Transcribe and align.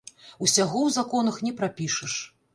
Усяго 0.45 0.77
ў 0.83 0.89
законах 0.97 1.39
не 1.51 1.55
прапішаш. 1.61 2.19